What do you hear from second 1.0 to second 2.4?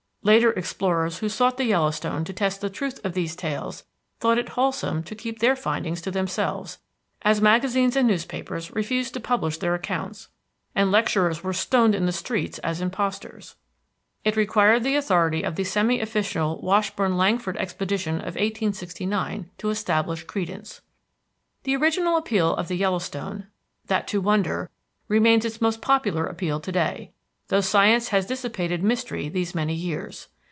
who sought the Yellowstone to